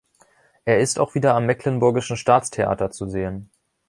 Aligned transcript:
Er 0.65 0.79
ist 0.79 0.97
auch 0.97 1.13
wieder 1.13 1.35
am 1.35 1.45
Mecklenburgischen 1.45 2.17
Staatstheater 2.17 2.89
zu 2.89 3.07
sehen. 3.07 3.51